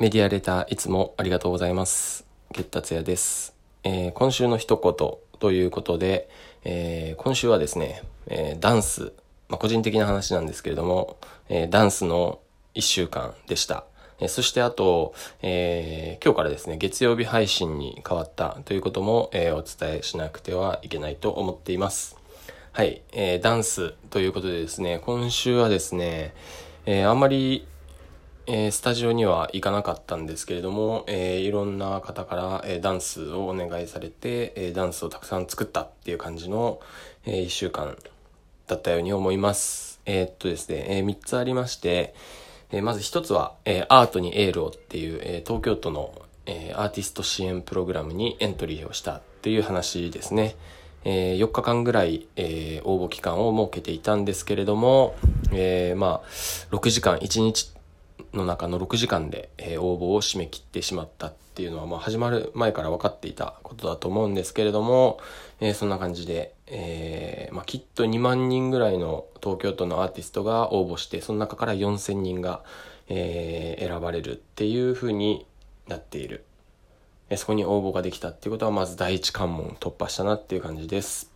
[0.00, 2.26] メディアレターいつもありがとうございます。
[2.50, 3.54] ゲッタツヤです。
[3.84, 6.28] えー今週の一言ということで、
[6.64, 9.12] えー今週はですね、えーダンス、
[9.48, 11.16] まあ、個人的な話なんですけれども、
[11.48, 12.40] えダンスの
[12.74, 13.84] 一週間でした。
[14.18, 22.16] えそしてあと、えー今日からですね、月曜日配信に変わったということも、えお伝えしなくてはいけないと思っています。
[22.72, 26.34] はい、えーダンスということでですね、今週はですね、
[26.84, 27.68] えあんまり
[28.46, 36.80] えースタジオには行かなかったんですけれども、えーいろんな方から、えーダンスをお願いされて、えダンスをたくさん作ったっていう感じの、
[37.24, 37.96] えー一週間
[38.66, 40.00] だったように思います。
[40.04, 42.14] えっとですね、えー三つありまして、
[42.70, 46.12] えまず一つは、えアートにエールをっていう、え東京都の、
[46.44, 50.56] えアーティスト支援プログラムにエントリーをしたっていう話ですね。
[51.06, 55.14] えー4日間ぐらい、え応募期間を設けていたんですけれども、
[55.50, 56.26] えまあ、
[56.74, 57.73] 6時間、1日
[58.32, 65.18] の中の6時間で、えー応募を締め切ってしまったっていうのは、まあ、始まる前から分かっていたことだと思うんですけれども、
[65.60, 72.62] えーそんな感じで、えーまあ、きっと2万人ぐらいの東京都のアーティストが応募して、その中から4000人が、
[73.06, 75.46] え選ばれるっていう風に
[75.88, 76.44] なっている。
[77.36, 81.30] そこに応募ができたっていうことは、まず第一関門突破したなっていう感じです。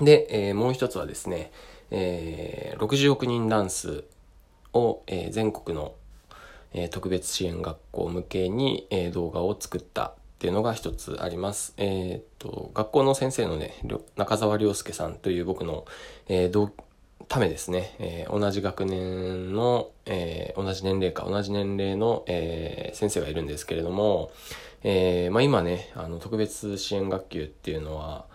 [0.00, 1.52] で、えもう一つはですね、
[1.90, 4.04] えー60億人ダンス
[4.72, 5.94] を、えー全国の、
[6.72, 11.74] えー特別支援学校向けに、えー動画を作ったっていうのが一つあります。
[11.78, 13.74] えーっと、学校の先生のね、
[14.16, 15.84] 中澤良介さんという僕の、
[16.28, 16.70] えー同
[17.26, 24.30] ためですね、えー同じ学年の、えー同じ年齢か、同じ年齢の、えー先生がいるんですけれども、
[24.84, 28.26] えーまあ、今ね、あの、特別支援学級っていうのは、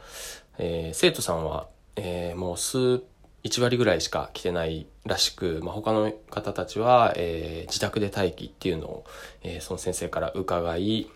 [0.58, 3.02] えー生徒さんは、えーもう数、
[3.44, 9.05] 1割ぐらいしか来てないらしく、まあ、他の方たちは、えー自宅で待機っていうのを、
[9.44, 11.09] えーその先生から伺い、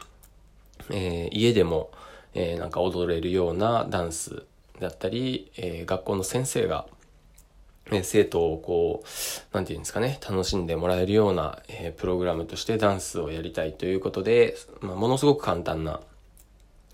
[0.90, 1.92] えー家でも、
[2.34, 4.44] えーなんか踊れるようなダンス
[4.80, 6.86] だったり、えー学校の先生が、
[7.92, 16.02] えー生徒をこう、なんていうんですかね、楽しんでもらえるような、えープログラムとしてダンスをやりたいということで、まあ、ものすごく簡単な、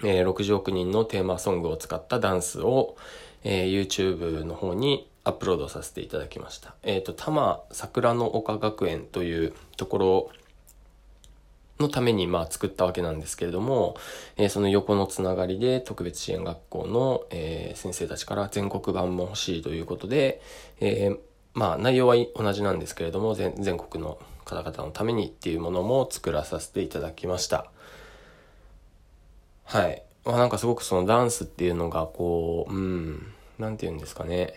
[0.04, 2.98] えー60億人のテーマソングを使ったダンスを、
[3.44, 6.76] えー YouTube の方にアップロードさせていただきました。
[6.84, 10.30] えっ、と、多摩桜の丘学園というところ
[11.80, 13.96] のためにまあ作ったわけなんですけれども、
[14.38, 20.42] えーその横のつながりで特別支援学校の、えー先生たちから全国版も欲しいということで、
[20.80, 21.20] えー
[21.54, 27.70] まあ内容は同じなんですけれども全全国の方々のためにっていうものも作らさせていただきました。
[29.66, 30.04] はい。
[30.26, 34.54] まあなんかすごくそのダンスっていうのがこう、うん、なんて言うんですかね。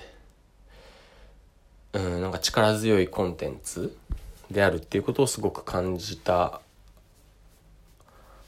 [1.96, 3.96] うん、なんか力強いコンテンツ
[4.50, 6.60] であるっていうことをすごく感じた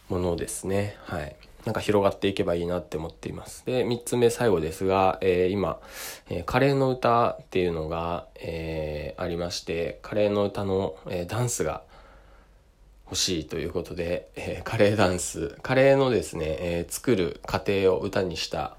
[0.09, 0.97] ものですね。
[1.05, 1.35] はい。
[1.65, 3.65] なんか広がっていけばいいなって思っています。
[3.65, 5.81] で、三つ目最後ですが、えー今、
[6.29, 11.83] えーカレーの歌っていうのが、えーありまして、カレーの歌の、えダンスが
[13.07, 18.77] 欲しいということで、えカレーダンス、カレーのですね、え作る過程を歌にした、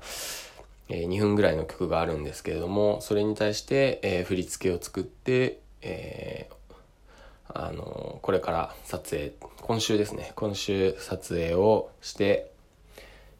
[0.90, 6.50] えー2分ぐらいの曲があるんですけれども、それに対して、え振り付けを作って、え
[7.48, 12.52] あの、これから撮影、今週ですね、今週撮影をして、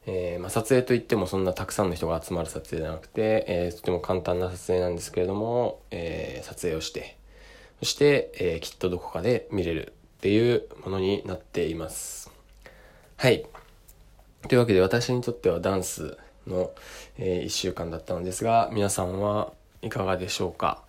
[0.06, 7.18] えーまあ、撮影といってもそんなたくさんの人が集まる撮影じゃなくて、えーとても簡単な撮影なんですけれども、えー撮影をして、
[7.80, 12.32] そして、えきっとどこかで見れるっていうものになっています。
[13.18, 13.46] はい。
[14.48, 16.18] というわけで私にとってはダンス
[16.50, 16.72] の、
[17.18, 20.84] え1週間だったのですが、皆さんはいかがでしょうか？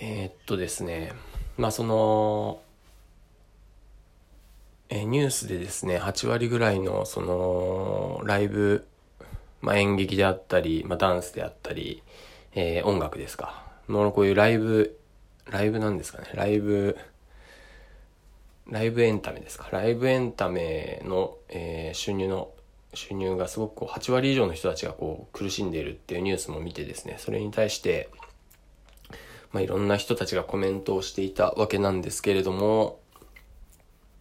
[0.00, 1.12] えーっとですね、
[1.56, 2.60] まあその、
[4.90, 8.86] えニュースでですね、8割ぐらいのそのライブ、
[9.60, 12.02] まあ演劇であったり、まあダンスであったり、
[12.54, 13.66] えー音楽ですか。
[13.88, 14.98] のこういうライブ、
[15.46, 16.96] ライブなんですかね、ライブ、
[18.68, 19.68] ライブエンタメですか。
[19.72, 22.50] ライブエンタメの、えー収入の、
[22.94, 28.08] 収入がすごくこう8割以上の人たちがこう苦しんでいるっていうニュースも見てですね、それに対して、
[29.52, 33.00] まあ、いろんな人たちがコメントをしていたわけなんですけれども、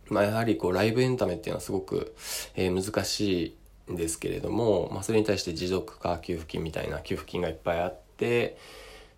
[0.10, 2.16] まあ、やはりこうライブエンタメっていうのはすごく、
[2.56, 3.56] えー難し
[3.90, 8.58] いんですけれども、まあ、それに対して持続化給付金みたいな給付金がいっぱいあって、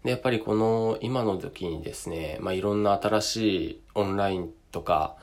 [0.03, 5.15] で、やっぱりこの今の時にですね、まあ、いろんな新しいオンラインとか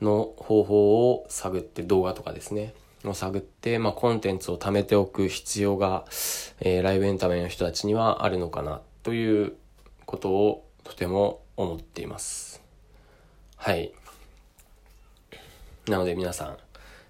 [0.00, 2.74] の方法を探って動画とかですね、
[3.04, 6.04] を探って、まあ、コンテンツを貯めておく必要が、
[6.60, 9.54] えーライブエンタメの人たちにはあるのかなという
[10.06, 12.62] ことをとても思っています。
[13.56, 13.92] はい。
[15.86, 16.56] なので皆さん、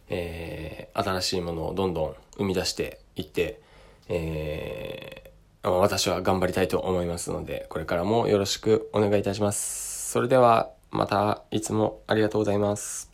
[0.08, 3.60] えー、新しいものをどんどん生み出していって、
[4.08, 10.10] えー、私は頑張りたいと思いますので、これからもよろしくお願いいたします。
[10.10, 13.10] それでは、またいつもありがとうございます。